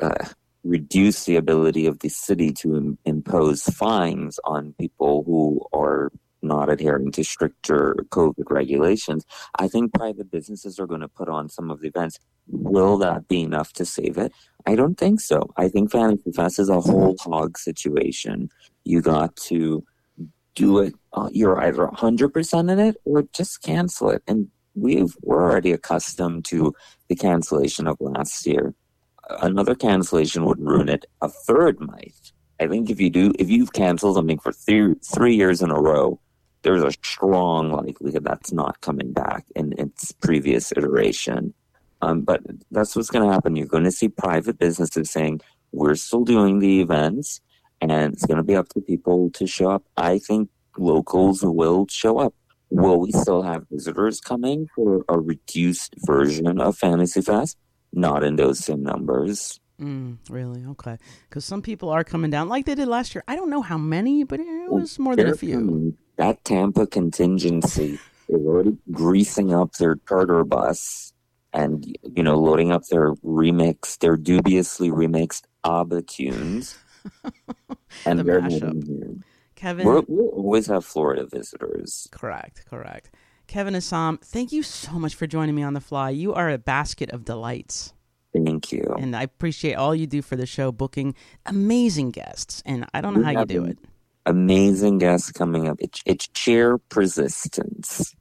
uh, 0.00 0.24
reduced 0.64 1.26
the 1.26 1.36
ability 1.36 1.86
of 1.86 2.00
the 2.00 2.08
city 2.08 2.52
to 2.52 2.76
Im- 2.76 2.98
impose 3.04 3.62
fines 3.62 4.38
on 4.44 4.74
people 4.78 5.22
who 5.24 5.60
are 5.72 6.10
not 6.40 6.70
adhering 6.70 7.10
to 7.12 7.24
stricter 7.24 7.96
COVID 8.10 8.50
regulations, 8.50 9.24
I 9.58 9.66
think 9.68 9.92
private 9.92 10.30
businesses 10.30 10.78
are 10.78 10.86
going 10.86 11.00
to 11.00 11.08
put 11.08 11.28
on 11.28 11.48
some 11.48 11.70
of 11.70 11.80
the 11.80 11.88
events. 11.88 12.18
Will 12.46 12.96
that 12.98 13.28
be 13.28 13.42
enough 13.42 13.72
to 13.74 13.84
save 13.84 14.18
it? 14.18 14.32
I 14.66 14.74
don't 14.74 14.96
think 14.96 15.20
so. 15.20 15.50
I 15.56 15.68
think 15.68 15.90
Fantasy 15.90 16.30
Fest 16.32 16.58
is 16.58 16.68
a 16.68 16.80
whole 16.80 17.16
hog 17.20 17.58
situation. 17.58 18.50
You 18.84 19.02
got 19.02 19.36
to 19.48 19.84
do 20.58 20.78
it. 20.78 20.94
Uh, 21.12 21.28
you're 21.32 21.60
either 21.60 21.86
100% 21.86 22.72
in 22.72 22.78
it 22.78 22.96
or 23.04 23.24
just 23.32 23.62
cancel 23.62 24.10
it. 24.10 24.22
And 24.26 24.48
we've 24.74 25.14
we're 25.22 25.42
already 25.42 25.72
accustomed 25.72 26.44
to 26.46 26.74
the 27.08 27.16
cancellation 27.16 27.86
of 27.86 27.96
last 28.00 28.46
year. 28.46 28.74
Another 29.42 29.74
cancellation 29.74 30.44
would 30.44 30.60
ruin 30.60 30.88
it. 30.88 31.06
A 31.20 31.28
third 31.28 31.80
might. 31.80 32.32
I 32.60 32.66
think 32.66 32.90
if 32.90 33.00
you 33.00 33.10
do, 33.10 33.32
if 33.38 33.48
you've 33.48 33.72
canceled 33.72 34.16
something 34.16 34.38
for 34.38 34.52
three 34.52 34.94
three 35.14 35.36
years 35.36 35.62
in 35.62 35.70
a 35.70 35.80
row, 35.80 36.20
there's 36.62 36.82
a 36.82 36.90
strong 36.90 37.70
likelihood 37.70 38.24
that's 38.24 38.52
not 38.52 38.80
coming 38.80 39.12
back 39.12 39.44
in 39.54 39.74
its 39.78 40.12
previous 40.12 40.72
iteration. 40.72 41.54
Um, 42.02 42.22
but 42.22 42.40
that's 42.70 42.94
what's 42.94 43.10
going 43.10 43.26
to 43.26 43.32
happen. 43.32 43.56
You're 43.56 43.66
going 43.66 43.84
to 43.84 43.92
see 43.92 44.08
private 44.08 44.58
businesses 44.58 45.10
saying, 45.10 45.40
we're 45.72 45.96
still 45.96 46.24
doing 46.24 46.58
the 46.60 46.80
events, 46.80 47.40
and 47.80 48.12
it's 48.12 48.26
going 48.26 48.36
to 48.36 48.42
be 48.42 48.56
up 48.56 48.68
to 48.70 48.80
people 48.80 49.30
to 49.30 49.46
show 49.46 49.70
up. 49.70 49.84
I 49.96 50.18
think 50.18 50.50
locals 50.76 51.42
will 51.42 51.86
show 51.88 52.18
up. 52.18 52.34
Will 52.70 53.00
we 53.00 53.12
still 53.12 53.42
have 53.42 53.66
visitors 53.70 54.20
coming 54.20 54.68
for 54.74 55.04
a 55.08 55.18
reduced 55.18 55.94
version 56.04 56.60
of 56.60 56.76
Fantasy 56.76 57.22
Fest? 57.22 57.56
Not 57.92 58.22
in 58.22 58.36
those 58.36 58.58
same 58.58 58.82
numbers. 58.82 59.58
Mm, 59.80 60.18
really? 60.28 60.64
Okay. 60.66 60.98
Because 61.28 61.44
some 61.44 61.62
people 61.62 61.88
are 61.88 62.04
coming 62.04 62.30
down 62.30 62.48
like 62.48 62.66
they 62.66 62.74
did 62.74 62.88
last 62.88 63.14
year. 63.14 63.24
I 63.28 63.36
don't 63.36 63.48
know 63.48 63.62
how 63.62 63.78
many, 63.78 64.24
but 64.24 64.40
it 64.40 64.70
was 64.70 64.98
more 64.98 65.16
than 65.16 65.28
a 65.28 65.36
few. 65.36 65.54
coming. 65.54 65.96
That 66.16 66.44
Tampa 66.44 66.86
contingency 66.86 67.98
is 68.28 68.46
already 68.46 68.76
greasing 68.90 69.54
up 69.54 69.72
their 69.74 69.96
charter 70.08 70.44
bus 70.44 71.12
and 71.52 71.96
you 72.14 72.22
know 72.22 72.38
loading 72.38 72.72
up 72.72 72.82
their 72.90 73.14
remix, 73.14 73.98
their 73.98 74.16
dubiously 74.16 74.90
remixed 74.90 75.44
ABBA 75.64 76.02
tunes, 76.02 76.76
and 78.04 78.18
The 78.18 78.24
mashup. 78.24 79.22
Kevin, 79.54 79.86
We're, 79.86 80.02
we'll 80.06 80.28
always 80.28 80.66
have 80.68 80.84
Florida 80.84 81.26
visitors. 81.26 82.06
correct, 82.12 82.64
correct. 82.70 83.10
Kevin 83.48 83.74
Assam, 83.74 84.18
thank 84.22 84.52
you 84.52 84.62
so 84.62 84.92
much 84.92 85.14
for 85.14 85.26
joining 85.26 85.54
me 85.54 85.62
on 85.62 85.72
the 85.74 85.80
fly. 85.80 86.10
You 86.10 86.34
are 86.34 86.50
a 86.50 86.58
basket 86.58 87.10
of 87.10 87.24
delights. 87.24 87.92
Thank 88.34 88.72
you. 88.72 88.94
And 88.98 89.16
I 89.16 89.22
appreciate 89.22 89.74
all 89.74 89.94
you 89.94 90.06
do 90.06 90.20
for 90.22 90.36
the 90.36 90.46
show, 90.46 90.70
booking 90.70 91.14
amazing 91.46 92.10
guests. 92.10 92.62
And 92.66 92.86
I 92.92 93.00
don't 93.00 93.14
know 93.14 93.20
We 93.20 93.24
how 93.34 93.40
you 93.40 93.46
do 93.46 93.64
it. 93.64 93.78
Amazing 94.26 94.98
guests 94.98 95.32
coming 95.32 95.66
up. 95.66 95.78
It's, 95.80 96.02
it's 96.04 96.28
sheer 96.34 96.76
persistence. 96.76 98.14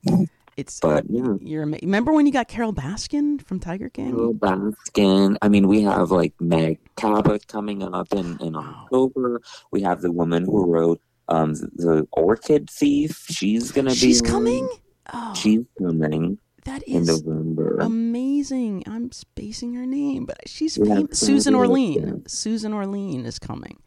It's 0.57 0.79
But 0.79 1.05
yeah, 1.07 1.35
you're 1.39 1.61
ama- 1.61 1.77
remember 1.83 2.11
when 2.13 2.25
you 2.25 2.31
got 2.33 2.47
Carole 2.47 2.73
Baskin 2.73 3.39
from 3.45 3.59
Tiger 3.59 3.89
King? 3.89 4.11
Carole 4.11 4.33
Baskin. 4.33 5.37
I 5.43 5.49
mean, 5.49 5.67
we 5.67 5.83
have 5.83 6.09
like 6.09 6.33
Meg 6.41 6.79
Cabot 6.95 7.47
coming 7.47 7.83
up 7.83 8.11
in, 8.11 8.37
in 8.41 8.55
October. 8.55 9.41
We 9.71 9.81
have 9.83 10.01
the 10.01 10.11
woman 10.11 10.45
who 10.45 10.65
wrote 10.65 10.99
um, 11.29 11.53
the 11.53 12.07
Orchid 12.11 12.69
Thief. 12.71 13.25
She's 13.29 13.71
gonna 13.71 13.91
be. 13.91 13.95
She's 13.95 14.21
coming. 14.21 14.67
Oh, 15.13 15.33
She's 15.35 15.63
coming 15.77 16.39
that 16.65 16.81
in 16.83 17.05
November. 17.05 17.77
amazing. 17.79 18.83
I'm 18.87 19.11
spacing 19.11 19.75
her 19.75 19.85
name, 19.85 20.25
but 20.25 20.49
she's 20.49 20.75
have 20.75 20.87
fam- 20.87 21.13
Susan 21.13 21.53
Orlean. 21.55 22.27
Susan 22.27 22.73
Orlean 22.73 23.25
is 23.25 23.37
coming. 23.39 23.77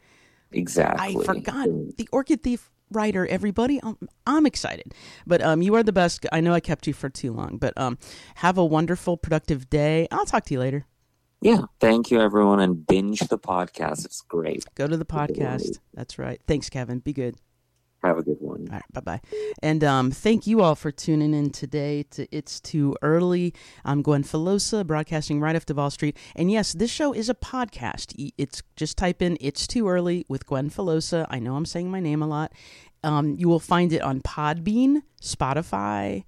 exactly. 0.52 1.16
I 1.20 1.24
forgot 1.24 1.66
the 1.98 2.08
Orchid 2.12 2.42
Thief 2.42 2.70
writer. 2.90 3.26
Everybody, 3.26 3.80
I'm, 3.82 3.96
I'm 4.26 4.46
excited. 4.46 4.94
But 5.26 5.42
um, 5.42 5.62
you 5.62 5.74
are 5.74 5.82
the 5.82 5.92
best. 5.92 6.26
I 6.32 6.40
know 6.40 6.52
I 6.52 6.60
kept 6.60 6.86
you 6.86 6.92
for 6.92 7.08
too 7.08 7.32
long, 7.32 7.58
but 7.58 7.72
um, 7.76 7.98
have 8.36 8.58
a 8.58 8.64
wonderful, 8.64 9.16
productive 9.16 9.70
day. 9.70 10.08
I'll 10.10 10.26
talk 10.26 10.44
to 10.46 10.54
you 10.54 10.60
later. 10.60 10.86
Yeah. 11.40 11.62
Thank 11.80 12.10
you, 12.10 12.20
everyone, 12.20 12.60
and 12.60 12.86
binge 12.86 13.20
the 13.20 13.38
podcast. 13.38 14.04
It's 14.04 14.20
great. 14.22 14.64
Go 14.74 14.86
to 14.86 14.96
the 14.96 15.06
podcast. 15.06 15.78
That's 15.94 16.18
right. 16.18 16.40
Thanks, 16.46 16.68
Kevin. 16.68 16.98
Be 16.98 17.12
good. 17.12 17.36
Have 18.02 18.18
a 18.18 18.22
good. 18.22 18.36
All 18.70 18.76
right, 18.76 18.92
bye 18.92 19.00
bye. 19.00 19.20
And 19.64 19.82
um, 19.82 20.10
thank 20.12 20.46
you 20.46 20.62
all 20.62 20.76
for 20.76 20.92
tuning 20.92 21.34
in 21.34 21.50
today 21.50 22.04
to 22.10 22.28
It's 22.30 22.60
Too 22.60 22.94
Early. 23.02 23.52
I'm 23.84 24.00
Gwen 24.00 24.22
Filosa, 24.22 24.86
broadcasting 24.86 25.40
right 25.40 25.56
off 25.56 25.66
Duval 25.66 25.90
Street. 25.90 26.16
And 26.36 26.52
yes, 26.52 26.72
this 26.72 26.90
show 26.90 27.12
is 27.12 27.28
a 27.28 27.34
podcast. 27.34 28.14
It's 28.38 28.62
just 28.76 28.96
type 28.96 29.22
in 29.22 29.36
It's 29.40 29.66
Too 29.66 29.88
Early 29.88 30.24
with 30.28 30.46
Gwen 30.46 30.70
Filosa. 30.70 31.26
I 31.28 31.40
know 31.40 31.56
I'm 31.56 31.66
saying 31.66 31.90
my 31.90 31.98
name 31.98 32.22
a 32.22 32.28
lot. 32.28 32.52
Um, 33.02 33.34
you 33.36 33.48
will 33.48 33.58
find 33.60 33.92
it 33.92 34.02
on 34.02 34.20
Podbean, 34.20 35.02
Spotify, 35.20 36.24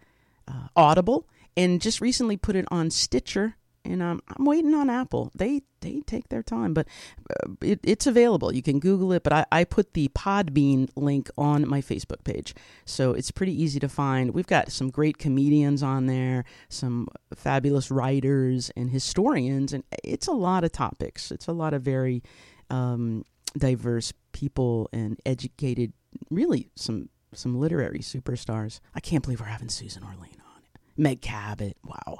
uh, 0.49 0.67
Audible, 0.75 1.29
and 1.57 1.81
just 1.81 2.01
recently 2.01 2.37
put 2.37 2.57
it 2.57 2.65
on 2.73 2.91
Stitcher. 2.91 3.57
And 3.85 4.01
um, 4.03 4.23
I'm 4.29 4.45
waiting 4.45 4.75
on 4.75 4.89
Apple. 4.89 5.33
They 5.35 5.63
they 5.81 6.01
take 6.07 6.29
their 6.29 6.43
time, 6.43 6.73
but 6.73 6.87
uh, 7.29 7.51
it, 7.61 7.81
it's 7.83 8.07
available. 8.07 8.55
You 8.55 8.63
can 8.63 8.79
Google 8.79 9.13
it. 9.13 9.25
But 9.25 9.33
I, 9.33 9.47
I 9.51 9.65
put 9.65 9.95
the 9.95 10.09
Podbean 10.09 10.89
link 10.95 11.29
on 11.37 11.69
my 11.69 11.81
Facebook 11.81 12.23
page, 12.23 12.55
so 12.85 13.13
it's 13.13 13.33
pretty 13.33 13.61
easy 13.61 13.81
to 13.81 13.89
find. 13.89 14.35
We've 14.35 14.47
got 14.47 14.71
some 14.71 14.91
great 14.91 15.19
comedians 15.19 15.83
on 15.83 16.07
there, 16.07 16.45
some 16.69 17.09
fabulous 17.35 17.91
writers 17.91 18.71
and 18.77 18.91
historians, 18.91 19.73
and 19.73 19.83
it's 20.05 20.29
a 20.29 20.33
lot 20.33 20.63
of 20.63 20.71
topics. 20.71 21.33
It's 21.33 21.49
a 21.49 21.53
lot 21.53 21.75
of 21.75 21.83
very 21.83 22.23
um, 22.71 23.25
diverse 23.59 24.13
people 24.33 24.89
and 24.93 25.19
educated, 25.27 25.93
really 26.31 26.71
some 26.77 27.09
some 27.35 27.59
literary 27.59 28.01
superstars. 28.01 28.81
I 28.95 29.01
can't 29.01 29.23
believe 29.23 29.41
we're 29.41 29.47
having 29.47 29.69
Susan 29.69 30.03
Orlean 30.03 30.37
on 30.55 30.63
it. 30.63 30.81
Meg 30.97 31.21
Cabot. 31.21 31.77
Wow. 31.85 32.19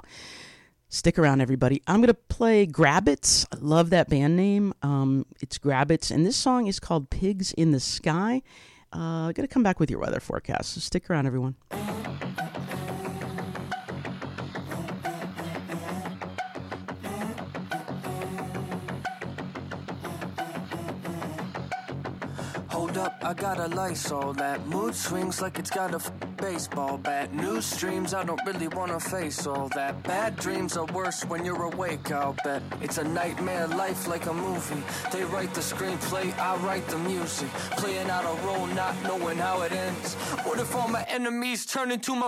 Stick 0.93 1.17
around, 1.17 1.41
everybody. 1.41 1.81
I'm 1.87 2.01
going 2.01 2.09
to 2.09 2.13
play 2.13 2.67
Grabbits. 2.67 3.47
I 3.51 3.57
love 3.59 3.89
that 3.89 4.11
band 4.11 4.37
name. 4.37 4.75
Um, 4.83 5.25
it's 5.41 5.57
Grabbits, 5.57 6.11
and 6.11 6.23
this 6.23 6.35
song 6.35 6.67
is 6.67 6.79
called 6.79 7.09
Pigs 7.09 7.51
in 7.53 7.71
the 7.71 7.79
Sky. 7.79 8.43
Uh, 8.91 9.31
going 9.31 9.47
to 9.47 9.47
come 9.47 9.63
back 9.63 9.79
with 9.79 9.89
your 9.89 9.99
weather 9.99 10.19
forecast, 10.19 10.73
so 10.73 10.79
stick 10.79 11.09
around, 11.09 11.25
everyone. 11.25 11.55
Hold 22.67 22.99
up, 22.99 23.17
I 23.23 23.33
got 23.33 23.57
a 23.57 23.67
Lysol 23.69 24.33
that 24.33 24.67
mood 24.67 24.93
swings 24.93 25.41
like 25.41 25.57
it's 25.57 25.71
got 25.71 25.95
a 25.95 26.32
baseball 26.43 26.97
bat. 26.97 27.33
News 27.33 27.65
streams, 27.65 28.13
I 28.13 28.25
don't 28.25 28.41
really 28.45 28.67
wanna 28.67 28.99
face 28.99 29.47
all 29.47 29.69
that. 29.75 30.03
Bad 30.03 30.35
dreams 30.35 30.75
are 30.75 30.85
worse 30.87 31.23
when 31.23 31.45
you're 31.45 31.63
awake, 31.63 32.11
I'll 32.11 32.35
bet. 32.43 32.61
It's 32.81 32.97
a 32.97 33.03
nightmare 33.03 33.67
life 33.67 34.07
like 34.09 34.25
a 34.25 34.33
movie. 34.33 34.83
They 35.13 35.23
write 35.23 35.53
the 35.53 35.61
screenplay, 35.61 36.37
I 36.37 36.57
write 36.57 36.85
the 36.87 36.97
music. 36.97 37.47
Playing 37.81 38.09
out 38.09 38.25
a 38.25 38.35
role, 38.45 38.67
not 38.67 38.93
knowing 39.03 39.37
how 39.37 39.61
it 39.61 39.71
ends. 39.71 40.15
What 40.45 40.59
if 40.59 40.75
all 40.75 40.89
my 40.89 41.03
enemies 41.03 41.65
turn 41.65 41.91
into 41.91 42.13
my 42.13 42.21